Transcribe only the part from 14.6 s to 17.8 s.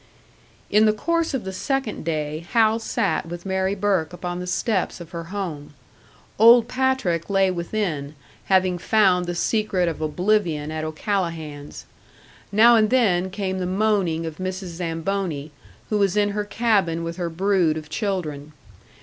Zamboni, who was in her cabin with her brood